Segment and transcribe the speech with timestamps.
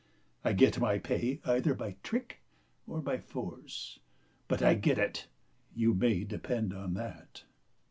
[0.43, 2.39] I get my pay either by trick
[2.87, 3.99] or by force;
[4.47, 5.27] but I get it,
[5.75, 7.43] you may depend upon that."